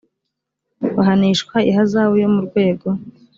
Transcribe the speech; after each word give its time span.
bahanishwa 0.95 1.55
ihazabu 1.69 2.13
yo 2.23 2.29
mu 2.33 2.41
rwego 2.47 2.87